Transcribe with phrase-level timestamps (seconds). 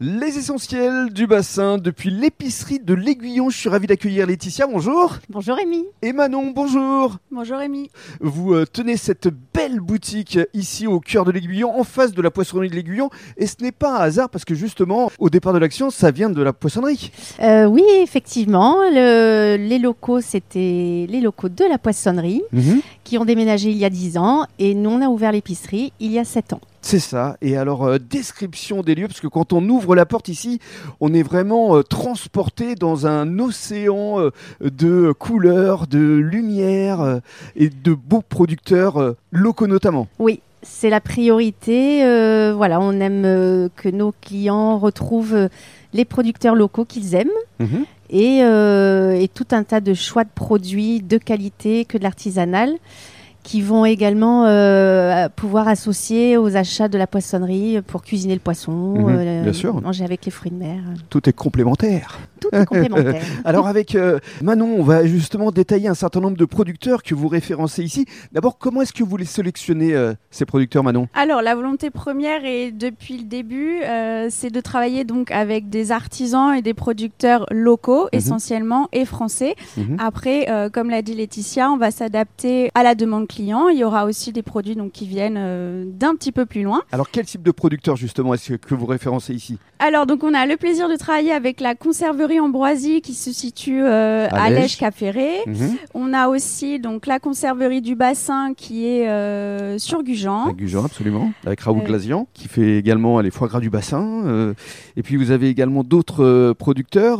[0.00, 3.50] Les essentiels du bassin depuis l'épicerie de l'Aiguillon.
[3.50, 5.18] Je suis ravi d'accueillir Laetitia, bonjour.
[5.28, 5.84] Bonjour Rémi.
[6.02, 7.18] Et Manon, bonjour.
[7.30, 7.88] Bonjour Rémi.
[8.20, 12.32] Vous euh, tenez cette belle boutique ici au cœur de l'Aiguillon, en face de la
[12.32, 13.10] poissonnerie de l'Aiguillon.
[13.36, 16.30] Et ce n'est pas un hasard parce que justement, au départ de l'action, ça vient
[16.30, 17.12] de la poissonnerie.
[17.40, 18.78] Euh, oui, effectivement.
[18.90, 22.42] le- les locaux, c'était les locaux de la poissonnerie
[23.04, 24.46] qui ont déménagé il y a 10 ans.
[24.58, 26.60] Et nous, on a ouvert l'épicerie il y a 7 ans.
[26.84, 27.36] C'est ça.
[27.40, 30.58] Et alors, euh, description des lieux, parce que quand on ouvre la porte ici,
[31.00, 37.20] on est vraiment euh, transporté dans un océan euh, de couleurs, de lumière euh,
[37.54, 40.08] et de beaux producteurs locaux notamment.
[40.18, 42.04] Oui, c'est la priorité.
[42.04, 45.48] euh, voilà, on aime euh, que nos clients retrouvent euh,
[45.92, 47.28] les producteurs locaux qu'ils aiment.
[48.10, 52.74] et, euh, et tout un tas de choix de produits de qualité que de l'artisanal
[53.42, 58.72] qui vont également euh, pouvoir associer aux achats de la poissonnerie pour cuisiner le poisson,
[58.72, 59.80] Mhm, bien sûr.
[59.82, 60.78] manger avec les fruits de mer.
[61.10, 62.18] Tout est complémentaire.
[62.40, 63.22] Tout est complémentaire.
[63.44, 67.28] Alors avec euh, Manon, on va justement détailler un certain nombre de producteurs que vous
[67.28, 68.06] référencez ici.
[68.32, 71.08] D'abord, comment est-ce que vous les sélectionnez, euh, ces producteurs, Manon?
[71.14, 75.90] Alors la volonté première et depuis le début, euh, c'est de travailler donc avec des
[75.92, 79.54] artisans et des producteurs locaux essentiellement et français.
[79.76, 79.96] Mhm.
[80.00, 83.68] Après, euh, comme l'a dit Laetitia, on va s'adapter à la demande client.
[83.68, 86.82] Il y aura aussi des produits donc qui viennent euh, d'un petit peu plus loin.
[86.92, 89.58] Alors quel type de producteur justement est-ce que- vous référencez ici?
[89.78, 93.82] Alors donc on a le plaisir de travailler avec la conserverie Ambroisie qui se situe
[93.82, 94.50] euh, À à.
[94.50, 95.30] Lège Cap Ferré.
[95.94, 100.44] On a aussi donc la conserverie du bassin qui est euh, sur Gujan.
[100.44, 101.32] Avec Gujan, absolument.
[101.46, 101.82] Avec Raoul.
[101.84, 104.54] Glazian, qui fait également les foie gras du bassin.
[104.96, 107.18] et puis vous avez également d'autres producteurs,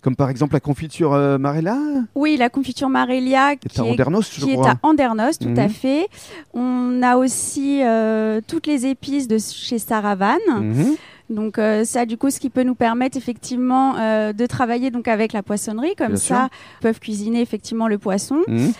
[0.00, 1.78] comme par exemple la confiture Marella,
[2.14, 5.48] Oui, la confiture Marélia qui est à est, Andernos, je qui est à Andernos, tout
[5.48, 5.58] Mhm.
[5.58, 6.08] à fait.
[6.54, 10.38] On a aussi euh, toutes les épices de chez Saravan.
[10.60, 10.96] Mhm.
[11.30, 15.08] Donc euh, ça, du coup, ce qui peut nous permettre effectivement euh, de travailler donc
[15.08, 18.42] avec la poissonnerie, comme Bien ça, ils peuvent cuisiner effectivement le poisson.
[18.46, 18.72] Mhm.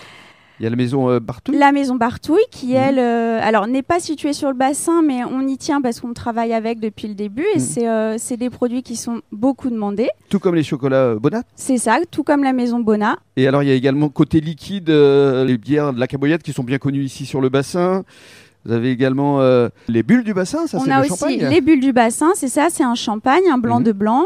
[0.60, 1.58] Il y a la maison euh, Bartouille.
[1.58, 2.74] La maison Bartouille, qui Mhm.
[2.76, 6.12] elle, euh, alors n'est pas située sur le bassin, mais on y tient parce qu'on
[6.14, 7.60] travaille avec depuis le début et Mhm.
[7.60, 10.08] c'est euh, c'est des produits qui sont beaucoup demandés.
[10.28, 11.42] Tout comme les chocolats Bonat.
[11.56, 13.16] C'est ça, tout comme la maison Bona.
[13.36, 16.62] Et alors, il y a également côté liquide, les bières de la Caboyette qui sont
[16.64, 18.04] bien connues ici sur le bassin.
[18.64, 21.48] Vous avez également euh, les bulles du bassin, ça on c'est a le aussi champagne.
[21.50, 23.84] les bulles du bassin, c'est ça, c'est un champagne, un blanc Mhm.
[23.84, 24.24] de blanc.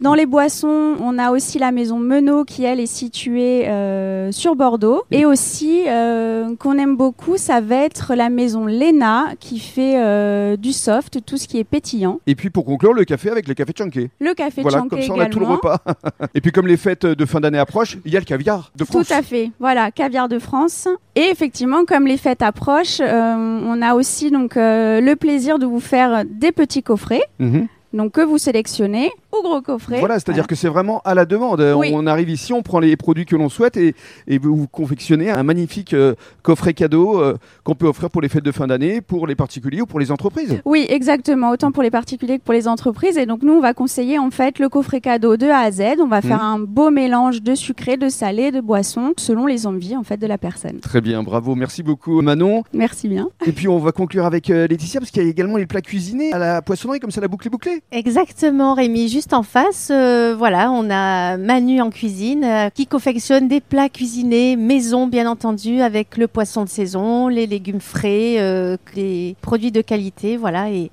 [0.00, 4.56] Dans les boissons, on a aussi la maison Menot qui elle est située euh, sur
[4.56, 5.02] Bordeaux.
[5.12, 10.56] Et aussi euh, qu'on aime beaucoup, ça va être la maison Lena qui fait euh,
[10.56, 12.18] du soft, tout ce qui est pétillant.
[12.26, 14.08] Et puis pour conclure, le café avec le café Chunky.
[14.20, 15.54] Le café Voilà, Chanké comme ça on a tout le également.
[15.62, 15.78] repas.
[16.34, 18.84] Et puis comme les fêtes de fin d'année approchent, il y a le caviar de
[18.84, 19.06] France.
[19.06, 20.88] Tout à fait, voilà, caviar de France.
[21.14, 25.66] Et effectivement, comme les fêtes approchent, euh, on a aussi donc euh, le plaisir de
[25.66, 27.66] vous faire des petits coffrets, Mhm.
[27.94, 29.98] donc que vous sélectionnez ou gros coffrets.
[29.98, 31.60] Voilà, c'est-à-dire que c'est vraiment à la demande.
[31.76, 31.90] Oui.
[31.94, 33.94] On arrive ici, on prend les produits que l'on souhaite et,
[34.26, 38.44] et vous confectionnez un magnifique euh, coffret cadeau euh, qu'on peut offrir pour les fêtes
[38.44, 40.60] de fin d'année, pour les particuliers ou pour les entreprises.
[40.64, 43.16] Oui, exactement, autant pour les particuliers que pour les entreprises.
[43.18, 45.82] Et donc nous, on va conseiller en fait le coffret cadeau de A à Z.
[46.00, 46.54] On va faire Mhm.
[46.54, 50.26] un beau mélange de sucré, de salé, de boisson, selon les envies en fait de
[50.26, 50.78] la personne.
[50.80, 52.64] Très bien, bravo, merci beaucoup Manon.
[52.72, 53.28] Merci bien.
[53.46, 55.80] Et puis on va conclure avec euh, Laetitia parce qu'il y a également les plats
[55.82, 57.82] cuisinés à la poissonnerie, comme ça la boucle est bouclée.
[57.92, 59.08] Exactement, Rémi.
[59.22, 63.88] Juste en face, euh, voilà, on a Manu en cuisine euh, qui confectionne des plats
[63.88, 69.70] cuisinés maison, bien entendu, avec le poisson de saison, les légumes frais, euh, les produits
[69.70, 70.70] de qualité, voilà.
[70.70, 70.90] Et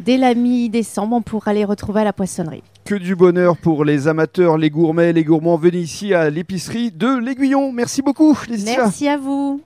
[0.00, 2.62] dès la mi-décembre, on pourra les retrouver à la poissonnerie.
[2.86, 5.58] Que du bonheur pour les amateurs, les gourmets, les gourmands.
[5.58, 7.70] Venez ici à l'épicerie de l'Aiguillon.
[7.70, 8.84] Merci beaucoup, Laetitia.
[8.84, 9.60] Merci à vous.